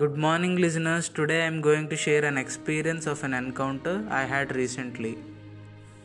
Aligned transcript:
Good 0.00 0.16
morning, 0.16 0.52
listeners. 0.62 1.08
Today 1.08 1.38
I 1.42 1.46
am 1.46 1.60
going 1.60 1.88
to 1.88 1.96
share 1.96 2.24
an 2.24 2.36
experience 2.38 3.04
of 3.12 3.24
an 3.24 3.34
encounter 3.34 3.94
I 4.08 4.26
had 4.32 4.54
recently. 4.54 5.18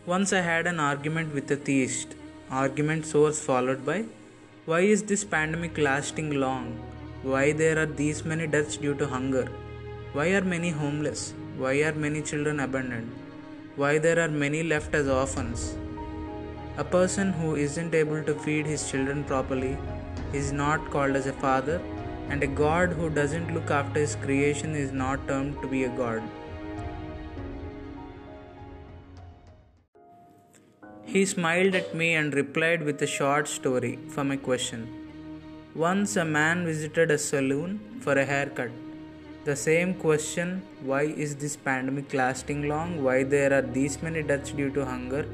Once 0.07 0.33
I 0.33 0.41
had 0.41 0.65
an 0.65 0.79
argument 0.79 1.31
with 1.35 1.51
a 1.51 1.57
theist. 1.57 2.15
Argument 2.49 3.05
source 3.05 3.39
followed 3.49 3.85
by 3.85 4.05
Why 4.65 4.79
is 4.79 5.03
this 5.03 5.23
pandemic 5.23 5.77
lasting 5.77 6.31
long? 6.45 6.65
Why 7.21 7.51
there 7.51 7.77
are 7.83 7.91
these 8.01 8.25
many 8.25 8.47
deaths 8.47 8.77
due 8.77 8.95
to 8.95 9.05
hunger? 9.05 9.45
Why 10.13 10.27
are 10.37 10.45
many 10.55 10.71
homeless? 10.71 11.35
Why 11.59 11.75
are 11.83 11.93
many 11.93 12.23
children 12.23 12.61
abandoned? 12.61 13.11
Why 13.75 13.99
there 13.99 14.19
are 14.25 14.35
many 14.45 14.63
left 14.63 14.95
as 14.95 15.07
orphans? 15.07 15.75
A 16.77 16.83
person 16.83 17.31
who 17.31 17.55
isn't 17.67 17.93
able 17.93 18.23
to 18.23 18.33
feed 18.33 18.65
his 18.65 18.89
children 18.89 19.23
properly 19.23 19.77
is 20.41 20.51
not 20.51 20.89
called 20.89 21.15
as 21.15 21.27
a 21.27 21.39
father, 21.47 21.79
and 22.29 22.43
a 22.43 22.47
God 22.47 22.93
who 22.93 23.09
doesn't 23.09 23.53
look 23.53 23.71
after 23.71 23.99
his 23.99 24.15
creation 24.15 24.75
is 24.75 24.91
not 24.91 25.27
termed 25.27 25.61
to 25.61 25.67
be 25.67 25.83
a 25.83 25.89
God. 25.89 26.23
He 31.05 31.25
smiled 31.25 31.75
at 31.75 31.93
me 31.93 32.13
and 32.15 32.33
replied 32.33 32.83
with 32.83 33.01
a 33.01 33.07
short 33.07 33.47
story 33.47 33.99
for 34.09 34.23
my 34.23 34.35
question. 34.35 34.87
Once 35.75 36.15
a 36.15 36.25
man 36.25 36.65
visited 36.65 37.11
a 37.11 37.17
saloon 37.17 37.79
for 38.01 38.13
a 38.13 38.25
haircut. 38.25 38.71
The 39.45 39.55
same 39.55 39.93
question 39.93 40.61
why 40.81 41.01
is 41.03 41.35
this 41.35 41.55
pandemic 41.55 42.13
lasting 42.13 42.67
long? 42.67 43.03
Why 43.03 43.23
there 43.23 43.51
are 43.53 43.61
these 43.61 44.01
many 44.01 44.23
deaths 44.23 44.51
due 44.51 44.71
to 44.71 44.85
hunger? 44.85 45.25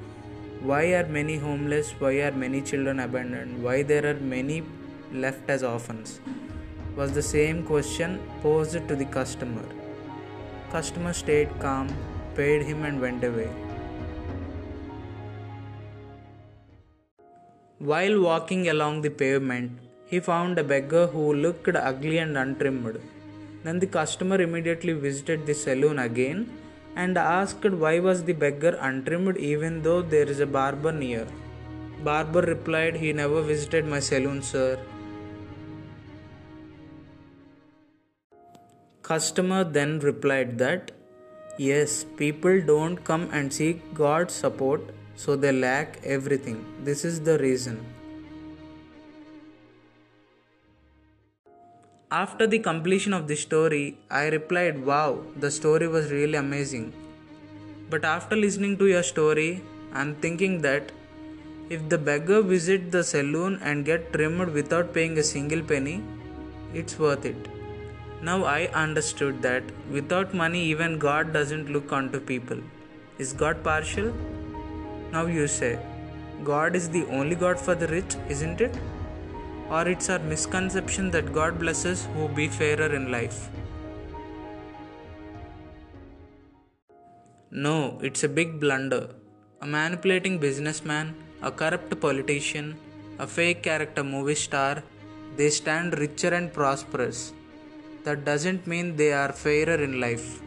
Why 0.62 0.84
are 0.94 1.06
many 1.06 1.38
homeless? 1.38 1.92
Why 2.00 2.14
are 2.28 2.32
many 2.32 2.62
children 2.62 3.00
abandoned? 3.00 3.64
Why 3.64 3.84
there 3.84 4.06
are 4.06 4.20
many 4.20 4.64
left 5.14 5.50
as 5.50 5.64
orphans? 5.64 6.20
Was 7.00 7.14
the 7.14 7.22
same 7.22 7.60
question 7.64 8.20
posed 8.44 8.88
to 8.90 8.96
the 9.02 9.06
customer. 9.06 9.64
Customer 10.72 11.14
stayed 11.14 11.52
calm, 11.62 11.88
paid 12.36 12.64
him, 12.70 12.84
and 12.84 13.00
went 13.00 13.24
away. 13.24 13.48
While 17.92 18.20
walking 18.20 18.68
along 18.68 19.02
the 19.04 19.14
pavement, 19.22 19.80
he 20.08 20.20
found 20.20 20.60
a 20.60 20.66
beggar 20.74 21.08
who 21.08 21.34
looked 21.46 21.70
ugly 21.74 22.18
and 22.18 22.38
untrimmed. 22.38 23.00
Then 23.64 23.80
the 23.80 23.88
customer 23.88 24.42
immediately 24.42 24.92
visited 24.92 25.46
the 25.46 25.54
saloon 25.54 26.00
again 26.00 26.52
and 26.98 27.18
asked 27.18 27.64
why 27.64 28.00
was 28.00 28.26
the 28.26 28.34
beggar 28.46 28.78
untrimmed 28.92 29.38
even 29.38 29.84
though 29.84 30.02
there 30.02 30.30
is 30.36 30.42
a 30.42 30.54
barber 30.60 30.92
near. 30.92 31.28
Barber 32.04 32.42
replied 32.42 32.98
he 32.98 33.14
never 33.14 33.42
visited 33.42 33.86
my 33.86 34.02
saloon, 34.02 34.42
sir. 34.42 34.78
Customer 39.10 39.64
then 39.64 39.98
replied 40.02 40.60
that 40.60 40.92
yes, 41.58 42.06
people 42.18 42.62
don't 42.62 43.04
come 43.04 43.28
and 43.32 43.52
seek 43.52 43.82
God's 43.96 44.36
support, 44.36 44.82
so 45.16 45.36
they 45.36 45.52
lack 45.52 45.98
everything. 46.04 46.64
This 46.84 47.04
is 47.04 47.20
the 47.20 47.40
reason. 47.40 47.84
After 52.12 52.46
the 52.46 52.60
completion 52.60 53.16
of 53.16 53.28
the 53.28 53.36
story, 53.36 53.98
I 54.12 54.28
replied, 54.28 54.86
Wow, 54.86 55.24
the 55.36 55.50
story 55.50 55.88
was 55.88 56.12
really 56.12 56.38
amazing. 56.38 56.94
But 57.90 58.06
after 58.06 58.36
listening 58.36 58.78
to 58.78 58.86
your 58.86 59.04
story, 59.04 59.64
I'm 59.92 60.14
thinking 60.18 60.62
that 60.62 60.92
if 61.72 61.90
the 61.90 61.98
beggar 61.98 62.44
visit 62.44 62.92
the 62.92 63.04
saloon 63.04 63.60
and 63.64 63.86
get 63.86 64.14
trimmed 64.14 64.50
without 64.50 64.94
paying 64.94 65.18
a 65.18 65.24
single 65.24 65.64
penny, 65.64 66.04
it's 66.76 67.00
worth 67.00 67.26
it. 67.26 67.59
Now 68.22 68.44
I 68.44 68.68
understood 68.74 69.42
that 69.44 69.64
without 69.90 70.34
money, 70.34 70.62
even 70.66 71.00
God 71.00 71.32
doesn't 71.32 71.70
look 71.70 71.94
onto 71.94 72.20
people. 72.20 72.58
Is 73.18 73.32
God 73.32 73.64
partial? 73.64 74.14
Now 75.14 75.26
you 75.26 75.48
say, 75.48 75.80
God 76.44 76.76
is 76.76 76.90
the 76.90 77.06
only 77.08 77.36
God 77.36 77.58
for 77.58 77.76
the 77.76 77.88
rich, 77.88 78.16
isn't 78.28 78.60
it? 78.60 78.78
Or 79.70 79.88
it's 79.88 80.10
our 80.10 80.20
misconception 80.20 81.12
that 81.12 81.32
God 81.34 81.60
blesses 81.60 82.08
who 82.14 82.28
be 82.28 82.50
fairer 82.50 82.94
in 82.94 83.10
life? 83.10 83.50
No, 87.52 88.00
it's 88.02 88.24
a 88.24 88.30
big 88.30 88.60
blunder. 88.60 89.10
A 89.62 89.66
manipulating 89.66 90.40
businessman, 90.40 91.16
a 91.42 91.52
corrupt 91.52 92.00
politician, 92.00 92.78
a 93.18 93.28
fake 93.28 93.64
character 93.64 94.04
movie 94.04 94.36
star, 94.36 94.84
they 95.38 95.50
stand 95.50 95.98
richer 95.98 96.34
and 96.34 96.52
prosperous. 96.54 97.34
That 98.04 98.24
doesn't 98.24 98.66
mean 98.66 98.96
they 98.96 99.12
are 99.12 99.32
fairer 99.32 99.76
in 99.76 100.00
life. 100.00 100.42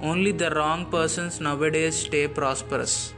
Only 0.00 0.32
the 0.32 0.50
wrong 0.50 0.86
persons 0.90 1.40
nowadays 1.40 1.94
stay 1.94 2.26
prosperous. 2.26 3.12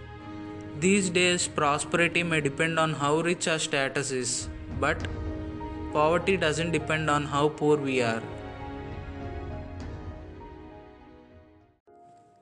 These 0.80 1.10
days, 1.10 1.46
prosperity 1.46 2.24
may 2.24 2.40
depend 2.40 2.78
on 2.78 2.94
how 2.94 3.20
rich 3.20 3.46
our 3.46 3.60
status 3.60 4.10
is, 4.10 4.48
but 4.80 5.06
poverty 5.92 6.36
doesn't 6.36 6.72
depend 6.72 7.08
on 7.08 7.24
how 7.24 7.50
poor 7.50 7.76
we 7.76 8.02
are. 8.02 8.22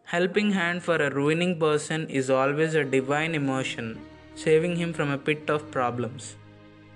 Helping 0.05 0.53
hand 0.53 0.83
for 0.83 0.97
a 0.97 1.11
ruining 1.11 1.59
person 1.61 2.09
is 2.09 2.31
always 2.31 2.75
a 2.75 2.83
divine 2.83 3.35
emotion, 3.35 4.01
saving 4.35 4.77
him 4.77 4.93
from 4.93 5.11
a 5.11 5.19
pit 5.19 5.51
of 5.51 5.71
problems. 5.71 6.37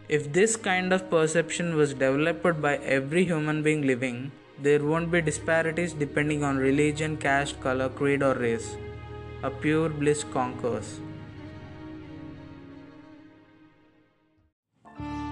If 0.06 0.34
this 0.34 0.54
kind 0.54 0.92
of 0.92 1.08
perception 1.08 1.76
was 1.76 1.94
developed 1.94 2.60
by 2.60 2.76
every 2.76 3.24
human 3.24 3.62
being 3.62 3.86
living, 3.86 4.32
there 4.60 4.84
won't 4.84 5.10
be 5.10 5.22
disparities 5.22 5.94
depending 5.94 6.44
on 6.44 6.58
religion, 6.58 7.16
caste, 7.16 7.58
color, 7.62 7.88
creed, 7.88 8.22
or 8.22 8.34
race. 8.34 8.76
A 9.42 9.48
pure 9.48 9.88
bliss 9.88 10.22
conquers. 10.24 11.00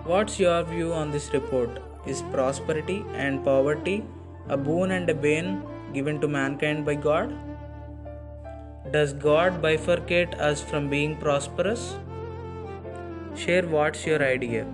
What's 0.04 0.40
your 0.40 0.62
view 0.62 0.94
on 0.94 1.10
this 1.10 1.34
report? 1.34 1.82
Is 2.06 2.22
prosperity 2.32 3.04
and 3.12 3.44
poverty 3.44 4.02
a 4.48 4.56
boon 4.56 4.92
and 4.92 5.08
a 5.10 5.14
bane 5.14 5.62
given 5.92 6.18
to 6.22 6.28
mankind 6.28 6.86
by 6.86 6.94
God? 6.94 7.36
Does 8.90 9.12
God 9.12 9.60
bifurcate 9.60 10.34
us 10.40 10.62
from 10.62 10.88
being 10.88 11.14
prosperous? 11.16 11.94
Share 13.34 13.66
what's 13.66 14.06
your 14.06 14.22
idea. 14.22 14.66